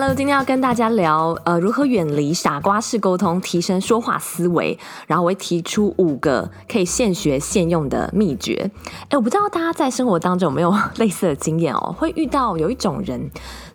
[0.00, 4.78] Hello，今天要跟大家聊，呃，如何远离傻瓜式沟通，提升说话思维。
[5.08, 8.70] 然后我会提出五个可以现学现用的秘诀。
[9.08, 11.92] 哎，我不知道大家在生活当中有没有 类似的经验哦？
[11.98, 13.28] 会遇到有一种人，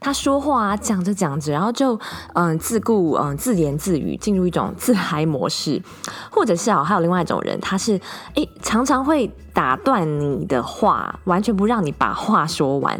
[0.04, 1.98] 他说话啊，讲着讲着，然后就
[2.34, 5.82] 嗯、自顾嗯、自言自语，进入一种自嗨模式。
[6.30, 8.00] 或者是啊，还有另外一种人，他是
[8.36, 13.00] 哎常常会打断你的话，完全不让你把话说完。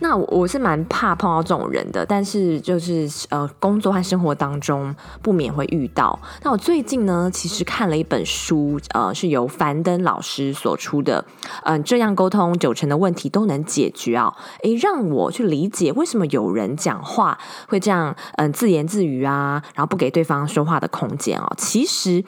[0.00, 6.18] 那我我是蛮怕碰到这种人的，但是就是呃，工作和生活当中不免会遇到。
[6.42, 11.24] 那我最近呢，其实看了一本书，呃，是由樊登老师所出的，
[11.64, 21.52] 嗯、这样沟通九成的问题都能解决啊，诶，让我去理解为什么有人讲话会这样，嗯、自言自语啊，然后不给对方说话的空间哦。
[21.56, 22.24] 其实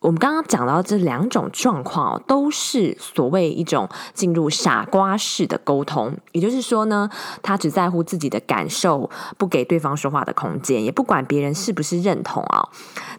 [0.00, 7.08] 我们刚刚讲到这两种状况哦，都是所谓一种进入傻瓜式的沟通，也就是说呢。
[7.42, 9.08] 他只在乎自己的感受，
[9.38, 12.68] 不给对方说话的空间，也不管别人是不是认同啊。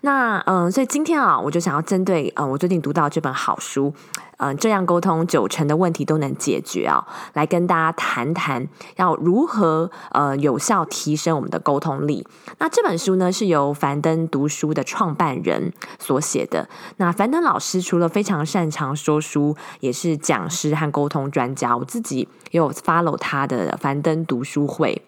[0.01, 3.93] 那嗯，所以今天啊，我就想要针对嗯，我最近读到这本好书，
[4.37, 12.25] 嗯，这样沟通九成的问题都能解决啊，来跟大家谈谈要如何呃有效提升我们的沟通力。
[12.59, 16.69] 那这本书呢，是由樊登读书的创办人所写的。
[16.97, 21.75] 那樊登老师除了非常擅长说书，也是讲师和沟通专家。
[21.75, 25.06] 我自己也有 follow 他的樊登读书会。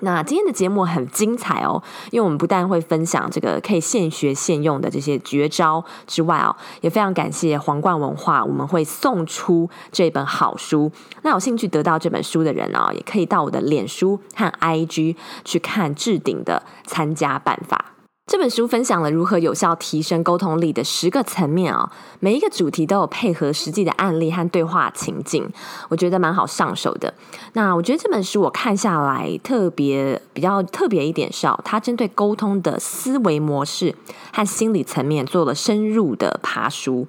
[0.00, 10.90] 那今天的节目很精彩哦，因为我们不但会分享这个可以现学现用的这些绝招之外哦，也非常感谢皇冠文化，我们会送出这本好书。
[11.22, 17.92] 那有兴趣得到这本书的人哦，也可以到我的脸书和 IG 去看置顶的参加办法。
[18.28, 25.50] 这本书分享了如何有效提升沟通力的十个层面哦，每一个主题都有配合实际的案例和对话情境，
[25.88, 27.14] 我觉得蛮好上手的。
[27.54, 33.94] 那我觉得这本书我看下来特别比较特别一点是哦，它针对沟通的思维模式
[34.30, 37.06] 和心理层面做了深入的爬书。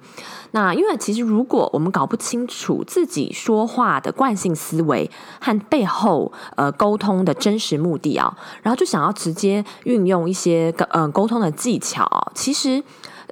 [0.52, 12.82] 那因为其实如果我们搞不清楚自己说话的惯性思维和背后呃沟通的真实目的啊，然后就想要直接运用一些呃沟通的技巧，其实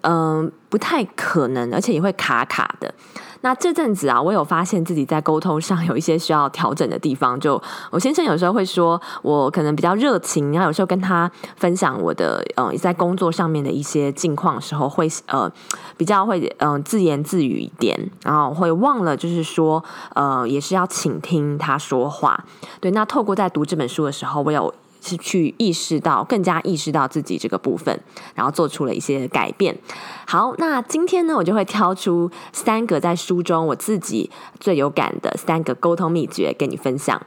[0.03, 2.95] 嗯、不太可能，而且也会卡卡的。
[3.43, 7.39] 那这阵子啊，我有发现自己在沟通上有一些需要调整的地方。
[7.39, 7.61] 就
[7.91, 15.51] 我先生有时候会说我可能比较热情，然后有时候跟他分享我的嗯在工作上面的一些近况的时候，会呃
[15.97, 19.83] 比较会嗯自言自语一点，然后会忘了就是说
[20.15, 22.45] 呃也是要倾听他说话。
[22.81, 24.75] 对，那透过在读这本书的时候，我有。
[25.01, 28.01] 是去意识到，更加意识到自己这个部分，
[28.35, 29.79] 然后做出了一些改变。
[30.27, 37.23] 好，那今天呢，我就会挑出三个在书中我自己最有感的三个沟通秘诀跟你分享。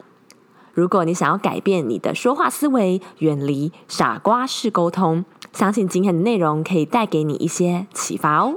[0.74, 8.56] 如果你想要改变你的说话思维，远离傻瓜式沟通，相信今天的内容可以带给你一些启发哦。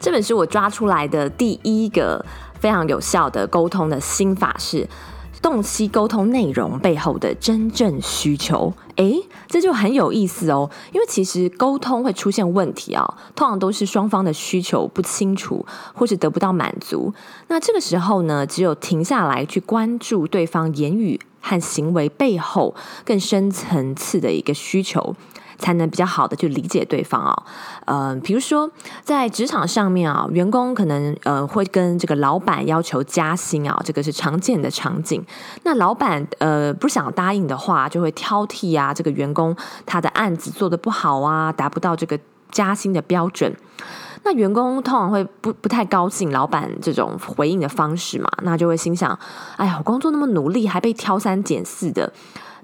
[0.00, 2.24] 这本书我抓出来的第一个。
[2.60, 4.88] 非常有效的沟通的心法是
[5.40, 8.72] 洞悉沟通内容背后的真正需求。
[8.96, 15.64] 诶，这就很有意思哦，因为其实沟通会出现问题啊，通常都是双方的需求不清楚，
[15.94, 17.14] 或是得不到满足。
[17.46, 22.74] 那这个时候呢，只有停下来去关注对方言语和行为背后
[23.04, 25.14] 更深层次的一个需求。
[25.58, 27.42] 才能比较好的去理解对方、哦，
[27.84, 28.70] 呃，比如说
[29.02, 35.24] 在职场上面啊，员工可能呃会跟这个老板要求加薪啊，这个是常见的场景。
[35.64, 39.54] 那老板呃不想答应的话，就会挑剔啊，这个员工
[39.84, 42.18] 他的案子做得不好啊，达不到这个
[42.50, 43.54] 加薪的标准。
[44.24, 49.16] 那员工通常会不不太高兴老板这种回应的方式嘛，那就会心想，
[49.56, 52.12] 哎呀，我工作那么努力，还被挑三拣四的，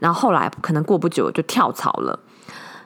[0.00, 2.18] 然后后来可能过不久就跳槽了。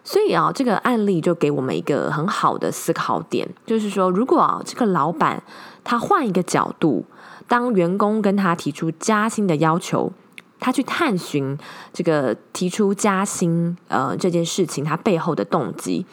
[0.09, 5.43] 所以啊，这个案例就给我们一个很好的思考点，就是说，如果啊，这个老板
[5.85, 7.05] 他换一个角度，
[7.47, 10.11] 当员工跟他提出加薪的要求，
[10.59, 11.59] 他去探寻
[11.93, 16.07] 这个提出加薪呃这件事情他背后的动机，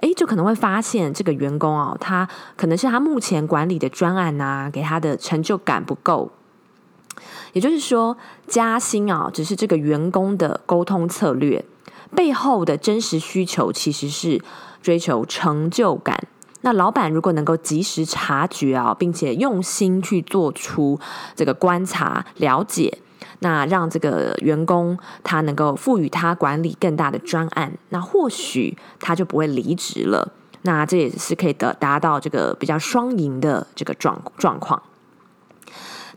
[0.00, 2.26] 诶，就可能会发现这个员工啊，他
[2.56, 6.30] 可能是他目前管理的专案呐，给他的成就感不够，
[7.52, 8.16] 也就是说，
[8.46, 11.62] 加薪啊，只是这个员工的沟通策略。
[12.14, 14.42] 背后的真实需求其实是
[14.82, 16.26] 追求成就感，
[16.60, 20.98] 那老板如果能够及时察觉啊，并且用心去做出
[21.34, 22.98] 这个观察、了解，
[23.40, 30.32] 那让这个员工他能够赋予他管理更大的专案，那或许他就不会离职了。
[30.62, 34.80] 那这也是可以得达到这个比较双赢的这个状状况。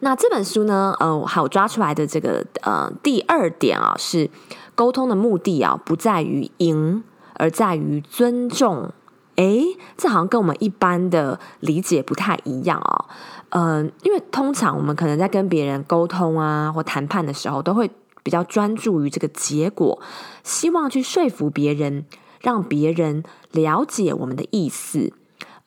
[0.01, 4.30] 那这本书呢，呃，还有抓出来的这个呃第二点啊，是
[4.75, 7.04] 沟通的目的啊，不在于赢，
[7.36, 8.92] 而在于尊重。
[9.38, 9.66] 诶，
[9.98, 13.06] 这好像跟我们一般的理解不太一样啊。
[13.50, 17.89] 嗯、因为通常我们可能在跟别人沟通啊或谈判的时候，都会
[18.24, 20.00] 比较专注于这个结果，
[20.44, 22.06] 希望去说服别人，
[22.39, 25.12] 让别人了解我们的意思。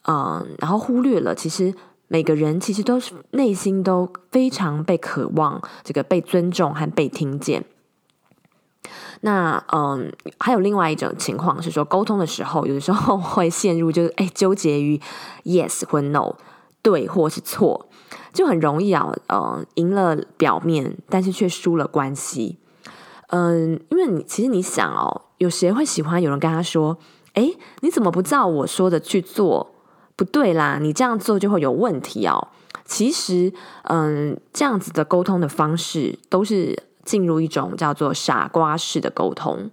[0.06, 1.74] 嗯、然后忽略了其实
[2.06, 7.66] 每个人其实都是内心都非常被渴望这个被尊重和被听见。
[9.22, 15.00] 那嗯，还有另外一种情况是说，沟通的时候，有的时候会陷入就是哎纠结于
[15.44, 16.36] yes 或 no，
[16.82, 17.88] 对或是错，
[18.32, 22.58] 就很容易啊，嗯，赢了表面，但是却输了关系。
[23.28, 26.96] 嗯，因为你其实你想哦，有谁会喜欢有人跟他说，
[27.34, 27.50] 哎，
[27.80, 29.74] 你怎么不照我说的去做？
[30.16, 32.48] 不对啦，你这样做就会有问题哦。
[32.84, 33.52] 其实，
[33.82, 36.87] 嗯，这样子的沟通的方式都是。
[37.08, 39.70] 进入一种叫做傻瓜式的沟通。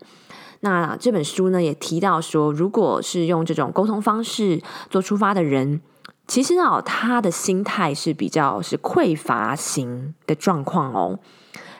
[0.61, 5.81] 那这本书呢，也提到说，如果是用这种沟通方式做出发的人，
[6.27, 11.19] 其实呢，他的心态是比较是匮乏型的状况哦。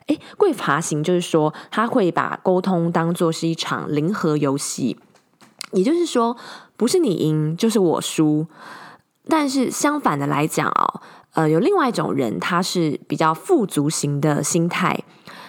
[0.08, 5.00] 诶，匮乏型就是说，他会把沟通当作是一场零和游戏，
[5.72, 6.36] 也就是说，
[6.76, 8.46] 不是你赢就是我输。
[9.28, 11.02] 但是相反的来讲哦，
[11.34, 15.04] 呃，有另外一种人，他是比较富足型的心态。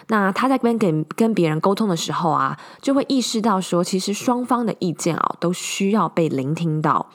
[0.08, 7.10] 那他在跟跟跟别人沟通的时候啊，就会意识到说，其实双方的意见啊，都需要被聆听到。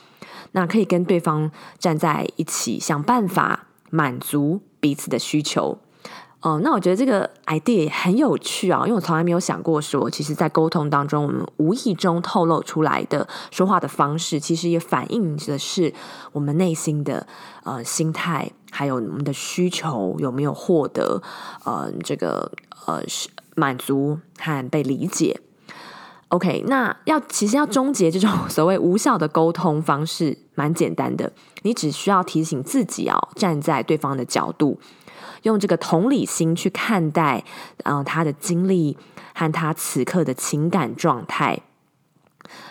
[0.54, 1.50] 那可以跟对方
[1.80, 5.80] 站在一起，想办法满足彼此的需求。
[6.42, 15.94] 哦、那我觉得这个 idea 很有趣啊，因为我从来没有想过说，其实，在沟通当中，我们无意中透露出来的说话的方式，其实也反映的是
[16.32, 17.28] 我们内心的
[17.64, 21.22] 呃心态，还有我们的需求有没有获得
[21.64, 22.52] 呃这个。
[22.88, 25.40] 呃，是满足和被理解。
[26.30, 31.32] OK，那要其实要终结这种所谓无效的沟通方式，蛮简单的。
[31.62, 34.80] 你只需要提醒自己哦，站在对方的角度，
[35.44, 37.44] 用这个同理心去看待，
[37.84, 38.98] 呃，他的经历
[39.34, 41.62] 和他此刻的情感状态，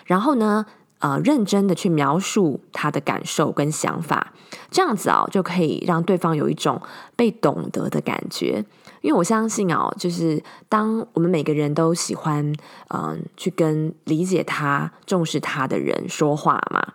[0.07, 0.67] 然后呢，
[0.99, 4.33] 呃，认真的去描述他的感受跟想法，
[4.71, 6.81] 这样子啊，就可以让对方有一种
[7.17, 8.65] 被懂得的感觉。
[9.01, 12.55] 因为我相信哦，就是当我们每个人都喜欢
[12.89, 16.87] 嗯去跟理解他、重视他的人说话嘛，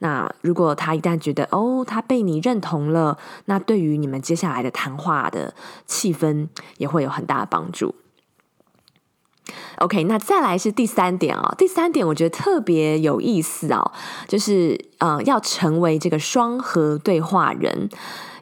[0.00, 5.54] 那如果他一旦觉得哦，他被你认同了，那对于你们接下来的谈话的
[5.86, 7.94] 气氛也会有很大的帮助。
[9.78, 13.92] OK，那再来是第三点哦，第三点我觉得特别有意思哦，
[14.26, 17.88] 就是呃要成为这个双核对话人。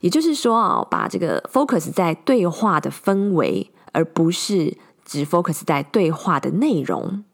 [0.00, 7.25] 也就是说啊，把这个 focus 在对话的氛围，而不是只 focus 在对话的内容。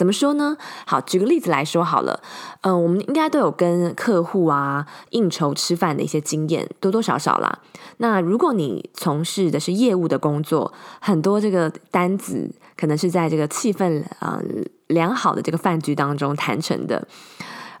[0.00, 0.56] 怎么说呢？
[0.86, 2.22] 好，举个例子来说好了。
[2.62, 7.58] 嗯、我们应该都有跟客户啊应酬吃饭的一些经验，多多少少啦。
[7.98, 10.72] 那如果你从事的是业务的工作，
[11.02, 14.40] 很多这个单子可能是在这个气氛啊、
[14.86, 17.06] 良好的这个饭局当中谈成的。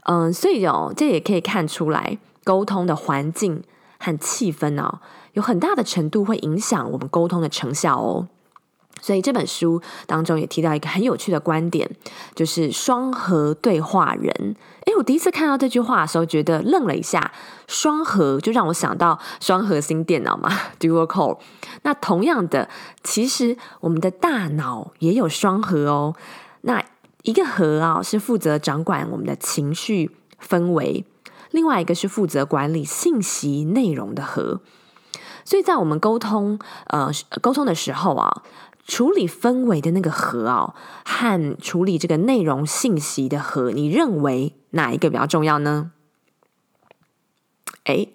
[0.02, 3.62] 嗯、所以哦，这也可以看出来沟通的环境。
[4.02, 4.98] 和气氛哦，
[5.34, 8.28] 有很大的程度会影响我们沟通的成效哦。
[9.00, 11.90] 所以这本书当中也提到一个很有趣的观点，
[12.34, 14.56] 就是双核对话人。
[14.86, 17.32] 诶，我第一次看到这句话的时候，觉得愣了一下。
[17.66, 21.38] 双核就让我想到双核心电脑嘛， Dual Core。
[21.82, 22.68] 那同样的，
[23.04, 26.14] 其实我们的大脑也有双核哦。
[26.62, 26.84] 那
[27.22, 30.10] 一个核啊，是负责掌管我们的情绪
[30.46, 31.04] 氛围。
[31.52, 34.60] 另外一个是负责管理信息内容的核，
[35.44, 38.42] 所以在我们沟通呃沟通的时候啊，
[38.86, 45.92] 处理氛围的那个核哦，和处理这个内容信息的核，你认为哪一个比较重要呢？
[47.84, 48.12] 诶，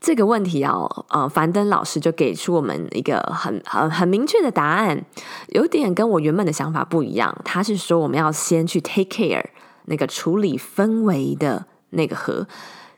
[0.00, 0.74] 这个问题啊，
[1.08, 5.04] 呃，樊登老师就给出我们一个很很很明确的答案，
[5.48, 7.36] 有点跟我原本的想法不一样。
[7.44, 9.44] 他是说我们要先去 take care
[9.84, 11.66] 那个处理氛围的。
[11.92, 12.46] 那个和，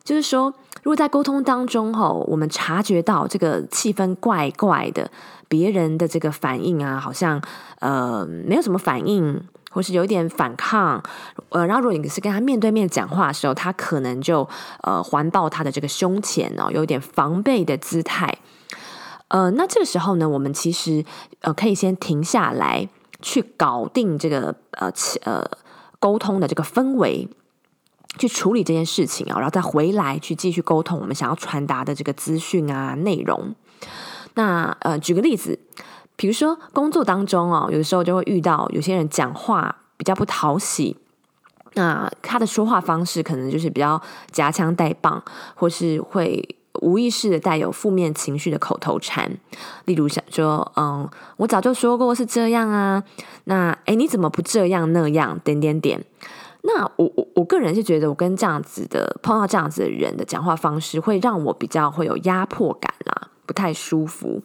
[0.05, 5.11] 就是说，如果在沟通当中，哈，我们察觉到这个气氛怪怪的，
[5.49, 7.41] 别人的这个反应啊，好像
[7.79, 9.41] 呃没有什么反应，
[9.71, 11.03] 或是有一点反抗，
[11.51, 14.49] 呃，然后如果你是跟他面对面讲话的时候，他可能就
[14.83, 18.39] 呃环抱他的这个胸前哦，有点防备的姿态。
[19.29, 21.05] 呃，那这个时候呢，我们其实
[21.41, 22.89] 呃可以先停下来，
[23.23, 24.93] 去搞定这个呃
[25.23, 25.43] 呃
[25.99, 27.29] 沟通的这个氛围，
[28.19, 33.55] 去处理这件事情啊，然后再回来去继续沟通我们想要传达的这个资讯啊内容。
[34.35, 35.59] 那呃，举个例子。
[36.15, 40.97] 比如说，工作当中哦，有的时候就会遇到有些人讲话比较不讨喜，
[41.73, 44.01] 那他的说话方式可能就是比较
[44.31, 45.21] 夹枪带棒，
[45.55, 49.37] 或是会无意识的带有负面情绪的口头禅，
[49.87, 53.03] 例如想说，嗯，我早就说过是这样啊，
[53.45, 55.41] 那诶，你怎么不这样那样？
[55.43, 56.05] 点点点。
[56.63, 64.43] 那我我我个人是觉得，我跟这样子的碰到这样子的人的讲话方式，会让我比较会有压迫感啦，不太舒服。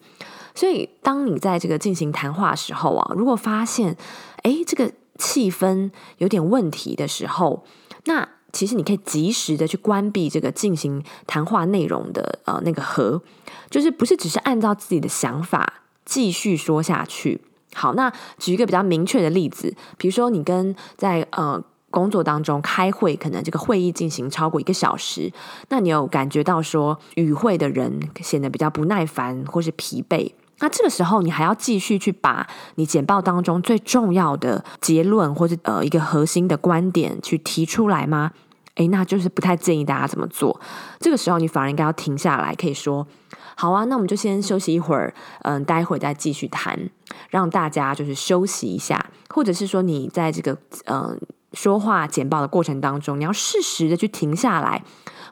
[0.55, 3.95] 所以，当你在这个进行谈话时候啊，如果发现，
[4.41, 7.63] 诶，这个气氛有点问题的时候，
[8.05, 13.21] 那其实你可以及时的去关闭这个进行谈话内容的呃那个盒，
[13.69, 17.41] 就是不是只是按照自己的想法继续说下去。
[17.75, 25.32] 好，那举一个比较明确的例子，比如说你跟在呃工作当中开会，可能这个会议进行超过一个小时，
[25.70, 30.32] 那你有感觉到说与会的人显得比较不耐烦或是疲惫。
[30.60, 38.32] 那这个时候，你还要继续去把你简报当中最重要的结论，或者呃一个核心的观点去提出来吗？
[38.75, 40.60] 诶，那就是不太建议大家这么做。
[41.00, 43.06] 这个时候，你反而应该要停下来，可以说：
[43.56, 45.13] 好啊，那我们就先休息一会儿，
[45.44, 46.89] 嗯，待会再继续谈，
[47.29, 51.20] 让大家就是休息一下，或者是说，你在这个嗯
[51.57, 54.83] 说话简报的过程当中，你要适时的去停下来，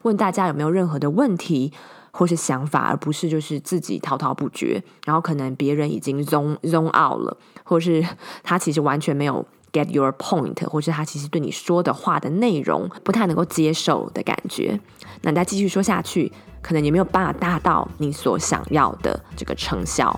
[0.02, 1.72] 问大家有没有任何的问题。
[2.18, 8.02] 或是想法，而不是就是自己滔滔不绝，然后可能别人已经 zone zone out 了，或是
[8.42, 14.80] 他其实完全没有 get your point，或是他其实对你说的话的内容不太能够接受的感觉，
[15.24, 20.18] 那你再继续说下去，可能也没有办法达到你所想要的这个成效。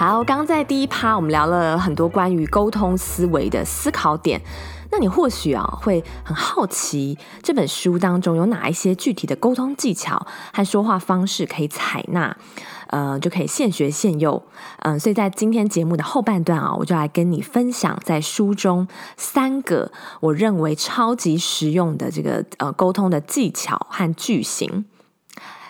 [0.00, 4.40] 好，刚在第一趴我们聊了很多关于沟通思维的思考点。
[4.90, 12.34] 那你或许啊会很好奇，这本书当中有哪一些具体的沟通技巧和说话方式可以采纳，
[12.86, 14.42] 呃，就可以现学现用。
[14.78, 18.88] 嗯、所以在今天节目的后半段啊，我就来跟你分享在书中
[19.18, 24.86] 三个我认为超级实用的这个呃沟通的技巧和句型。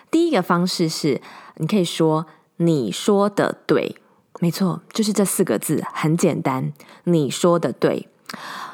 [0.09, 1.21] 第一个方式是，
[1.57, 2.27] 你可以说
[2.59, 3.97] “你说的对”，
[4.41, 6.73] 没错，就是这四个字，很简单
[7.05, 8.09] ，“你说的对”。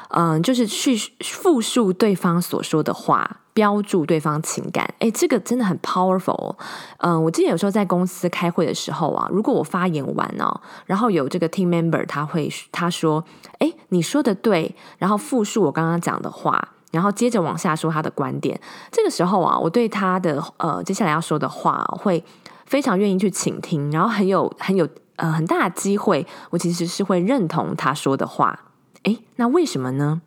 [0.09, 4.93] 嗯，就是去复述对方所说的话，标注对方情感。
[4.99, 6.55] 诶，这个真的很 powerful。
[6.99, 13.21] 嗯，我记得有时候在公司开会的时候啊，如果我发言完哦，然后有这个 team member 他会他说
[13.59, 18.57] ：“诶，你说的对。”然后复述我刚刚讲的话，然后接着往下说他的观点。
[18.89, 22.23] 这个时候啊，我对他的呃接下来要说的话会
[22.65, 28.59] 非常愿意去倾听，然后很有很有呃很大的机会，我其实是会认同他说的话。
[29.03, 30.21] 诶，那为什么呢？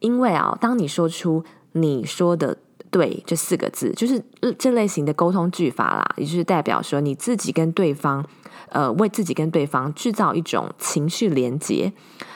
[0.00, 2.58] 因为啊，当你说出“你说的
[2.90, 4.22] 对”这四个字，就是
[4.58, 8.24] 这类型的沟通句法啦，也就是代表说你自己跟对方，
[8.68, 11.92] 呃，为自己跟对方制造一种情绪连结。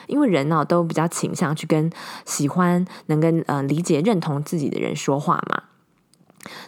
[0.07, 1.89] 因为人呢、都比较倾向去跟
[2.25, 5.63] 喜欢能跟呃理解、认同自己的人说话嘛。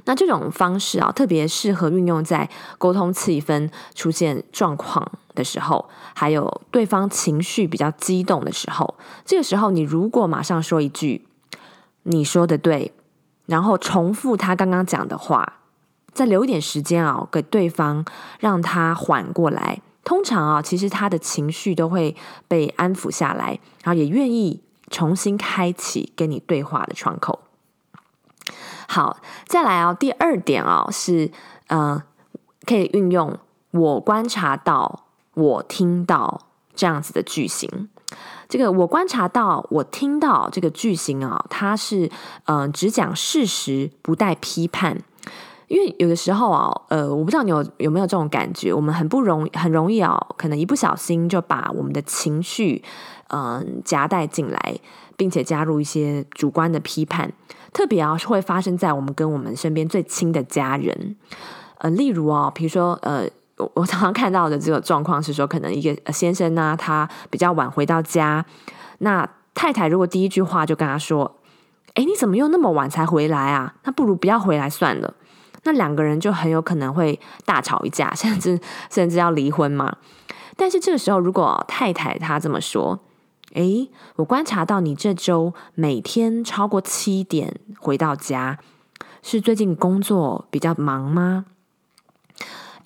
[0.06, 8.96] 那这种方式啊，特别适合运用在沟通气氛出现状况的时候，还有对方情绪比较激动的时候。
[9.26, 11.26] 这个时候，你如果马上说一句
[12.04, 12.94] “你说的对”，
[13.48, 15.62] 然后重复他刚刚讲的话，
[16.14, 18.06] 再留一点时间啊，给对方
[18.40, 19.82] 让他缓过来。
[20.04, 22.16] 通常啊，其实他的情绪都会
[22.48, 27.40] 被安抚下来，然后也愿意重新开启跟你对话的窗口。
[28.94, 29.98] 好，再来哦。
[30.00, 31.32] 第二点哦，是
[31.66, 32.04] 呃，
[32.64, 33.36] 可以运用
[33.74, 36.42] “我观察到”“我听到”
[36.76, 37.90] 这样子的句型。
[38.48, 42.12] 这个“我观察到”“我听到”这个句型啊、它是
[42.46, 45.02] 呃只讲事实，不带批判。
[45.70, 52.84] 因为有的时候啊，呃，我不知道你有有没有这种感觉，我们很不容很容易啊，可能一不小心就把我们的情绪
[53.30, 54.76] 嗯、夹带进来，
[55.18, 57.34] 并且加入一些主观的批判。
[57.74, 61.16] 特别啊，是会发生在我们跟我们身边最亲的家人，
[61.80, 63.28] 呃，例如哦，比如说，呃，
[63.58, 68.46] 我我常常看到的这个状况是说，可能一个先生呢、他比较晚回到家，
[69.00, 71.40] 那太太如果第一句话就跟他说
[71.96, 73.76] ：“诶，你怎么又那么晚才回来啊？
[73.84, 75.14] 那不如不要回来算了。”
[75.66, 79.96] 那两个人就很有可能会大吵一架， 甚至甚至要离婚嘛。
[80.58, 83.00] 但是这个时候，如果太太她这么说，
[83.54, 88.60] 诶，我观察到你这周每天超过七点回到家，
[89.22, 91.46] 是最近工作比较忙吗？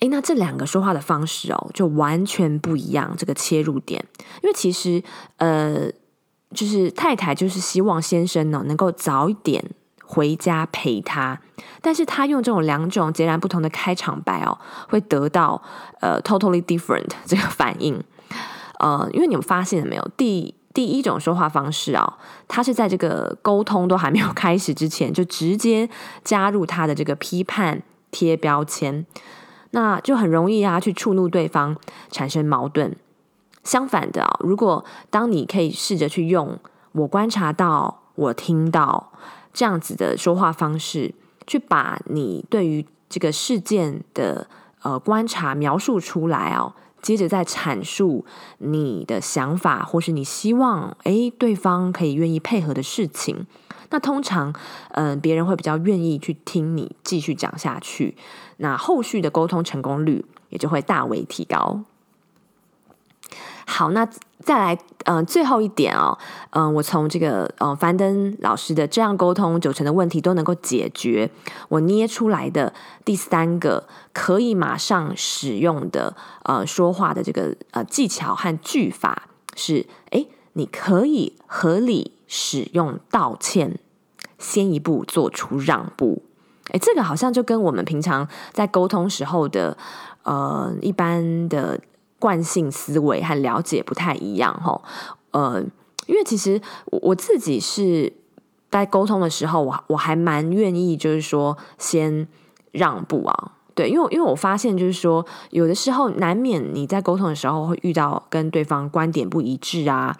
[0.00, 3.14] 诶，那这两个说话的方式哦，就完全不一样。
[3.16, 4.04] 这个切入点，
[4.42, 5.02] 因为其实
[5.38, 5.90] 呃，
[6.54, 9.64] 就是太太就是希望先生呢能够早一点
[10.04, 11.40] 回家陪他，
[11.82, 14.56] 但是他用这种两种截然不同的开场白哦，
[14.88, 15.60] 会得到
[16.00, 18.00] 呃 totally different 这个反应。
[18.78, 20.10] 呃，因为你们发现了没有？
[20.16, 22.06] 第第一种说话方式啊、哦，
[22.46, 25.90] 他是在这个沟通都还没有开始之前，就直接
[26.22, 27.82] 加入他的这个批判
[28.12, 29.04] 贴标签。
[29.72, 31.74] 那就很容易啊，去触怒对方，
[32.12, 32.94] 产生矛盾。
[33.64, 36.56] 相反的啊，如果当你可以试着去用
[36.94, 39.10] “我观察到”“我听到”
[39.52, 41.12] 这样子的说话方式，
[41.44, 44.46] 去把你对于这个事件的
[44.82, 48.24] 呃观察描述出来哦，接着再阐述
[48.58, 53.46] 你的想法，或是你希望诶对方可以愿意配合的事情。
[53.90, 54.52] 那通常，
[54.90, 58.16] 嗯、别人会比较愿意去听你继续讲下去，
[58.58, 61.80] 那后续的沟通成功率也就会大为提高。
[63.70, 64.08] 好，那
[64.40, 66.16] 再来，嗯、最后一点哦，
[66.50, 71.30] 嗯、我从这个，呃，樊登老师的这样沟通九成的问题都能够解决，
[71.68, 72.72] 我捏出来的
[73.04, 82.12] 第三个可以马上使用的，呃，说话的这个，呃，技巧和句法是，诶，你可以合理。
[82.30, 83.78] 使用道歉，
[84.38, 86.22] 先一步做出让步。
[86.72, 89.74] 诶，这个好像就跟我们平常在沟通时候的
[90.24, 91.80] 呃一般的
[92.18, 94.80] 惯性思维和了解不太一样哈。
[95.30, 95.62] 呃，
[96.06, 98.12] 因为其实我自己是
[98.70, 102.26] 在沟通的时候，我我还蛮愿意就是说先
[102.72, 103.52] 让步啊。
[103.74, 110.16] 对，因为因为我发现就是说，有的时候难免你在沟通的时候会遇到跟对方观点不一致啊，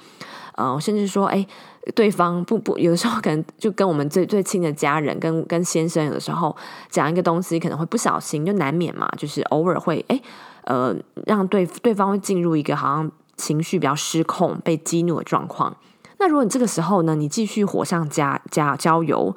[0.55, 1.47] 呃，甚至说诶。
[1.95, 6.55] 对方不不，有的时候可能就跟我们最最亲的家人，跟跟先生，有的时候
[6.91, 10.23] 讲一个东西，可能会不小心，就难免嘛，就是偶尔会诶
[10.69, 15.75] 呃，让对对方会进入一个好像情绪比较失控、被激怒的状况。
[16.19, 19.35] 那如果你这个时候呢，你继续火上加加浇油，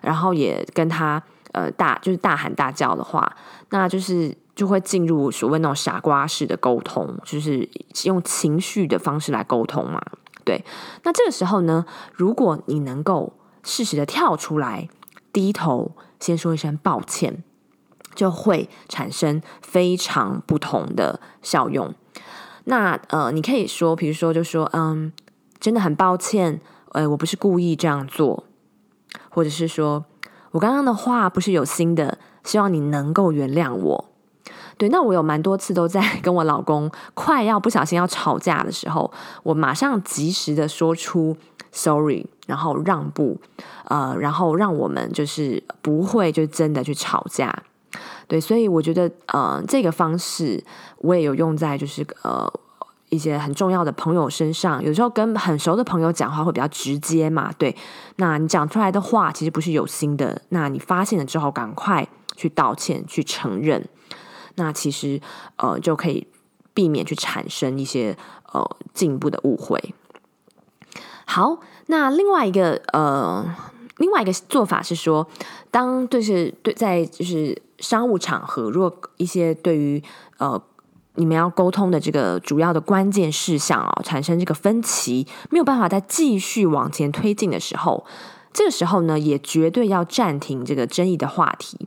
[0.00, 3.32] 然后也跟他呃大就是大喊大叫的话，
[3.70, 7.68] 那就是就会进入所谓那种傻瓜式的沟通，就是
[8.02, 10.02] 用情绪的方式来沟通嘛。
[10.44, 10.64] 对，
[11.04, 14.88] 那这个时候呢，如果你能够适时的跳出来，
[15.32, 17.44] 低头先说一声抱歉，
[18.14, 21.94] 就会产生非常不同的效用。
[22.64, 25.12] 那呃，你可以说，比如说，就说嗯，
[25.58, 26.60] 真的很抱歉，
[26.92, 28.44] 呃，我不是故意这样做，
[29.30, 30.04] 或者是说
[30.52, 34.04] 我刚刚的话不是有心的，希望你能够原谅我。
[34.78, 41.36] 对，那我有蛮多次都在跟我老公快要不小心要吵架的时候，我马上及时的说出
[41.72, 43.40] sorry，然后让步，
[43.84, 47.64] 呃，然后让我们就是不会就真的去吵架。
[48.32, 50.64] 对，所以我觉得呃这个方式
[51.00, 52.50] 我也有用在就是呃
[53.10, 57.52] 一些很重要的朋友身上，有时候跟很熟的朋友讲话会比较直接嘛。
[57.58, 57.76] 对，
[58.16, 63.86] 那你讲出来的话其实不是有心的，那你发现了之后赶快去道歉，去承认。
[64.54, 65.20] 那其实
[65.56, 66.26] 呃就可以
[66.72, 68.16] 避免去产生一些
[68.54, 69.94] 呃进一步的误会。
[71.26, 73.44] 好，那另外一个呃
[73.98, 75.28] 另外一个做法是说，
[75.70, 80.02] 当就是对在就是商务场合，如果一些对于
[80.38, 80.58] 呃
[81.16, 88.06] 你们要沟通的这个主要的关键事项、哦、产生这个分歧，没有办法再继续往前推进的时候，
[88.54, 91.86] 这个时候呢也绝对要暂停这个争议的话题，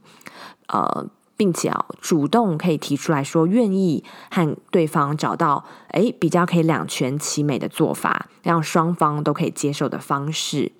[0.67, 1.08] 呃。
[1.38, 10.71] 并且啊，主动可以提出来说愿意和对方找到诶比较可以两全其美的做法，让双方都可以接受的方式。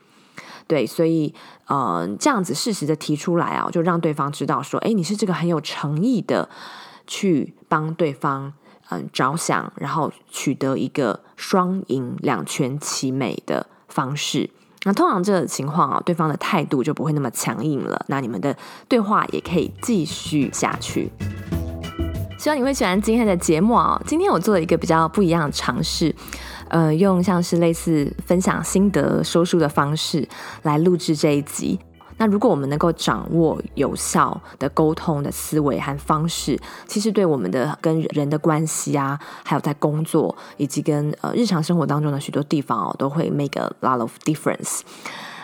[0.68, 1.34] 对，所以
[1.68, 6.50] 呃这样子适时的提出来啊，就让对方知道说，诶你是这个很有诚意的
[7.06, 8.54] 去帮对方
[8.90, 14.50] 嗯着想，然后取得一个双赢两全其美的方式。
[14.84, 18.06] 那通常这个情况啊，对方的态度就不会那么强硬了。
[18.08, 18.56] 那你们的
[18.88, 21.12] 对话也可以继续下去。
[22.38, 24.00] 希望你会喜欢今天的节目啊！
[24.06, 26.15] 今天我做了一个比较不一样的尝试，
[26.76, 30.28] 呃，用像是类似分享心得说书的方式
[30.64, 31.80] 来录制这一集。
[32.18, 44.82] 那如果我们能够掌握有效的沟通的思维和方式，其实对我们的跟人的关系啊，还有在工作以及跟呃日常生活当中的许多地方哦，都会 make a lot of difference。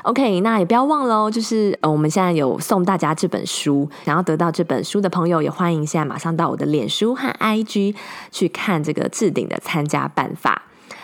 [0.03, 7.95] OK，那也不要忘了哦，就是呃，我们现在有送大家这本书，想要得到这本书的朋友，也欢迎现在马上到我的脸书和 IG
[8.31, 10.63] 去看这个置顶的参加办法。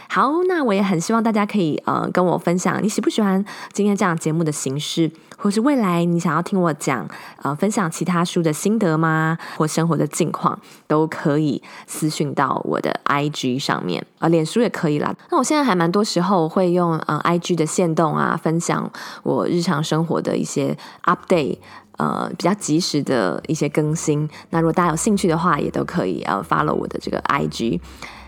[0.10, 7.08] 好，那我也很希望大家可以呃跟我分享，你喜不喜欢今天这样节目的形式，或是未来你想要听我讲
[7.42, 9.38] 呃分享其他书的心得吗？
[9.58, 15.14] 或生活的近况，都可以私讯到我的 IG 上面，呃，脸书也可以啦。
[15.30, 18.90] 那我现在还蛮多时候会用呃 IG 的限动啊，分享
[19.24, 21.58] 我日常生活的一些 update，
[21.98, 24.28] 呃比较及时的一些更新。
[24.50, 27.80] 那如果大家有兴趣的话，也都可以呃 follow 我的这个 IG。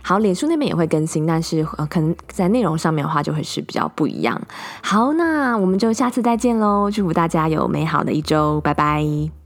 [0.02, 4.42] 好，脸书那边也会更新，但是，可能在内容上面的话，就会是比较不一样。
[4.82, 6.90] 好，那我们就下次再见喽！
[6.90, 9.39] 祝福大家有美好的一周，拜拜。